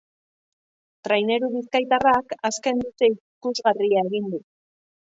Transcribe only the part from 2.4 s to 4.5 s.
azken luze ikusgarria egin du.